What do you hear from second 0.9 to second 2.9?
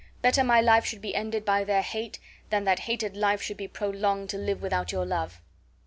be ended by their hate than that